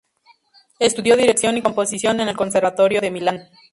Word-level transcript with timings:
Estudio 0.79 1.15
dirección 1.15 1.57
y 1.57 1.61
composición 1.61 2.21
en 2.21 2.29
el 2.29 2.35
conservatorio 2.35 3.01
de 3.01 3.11
Milán. 3.11 3.51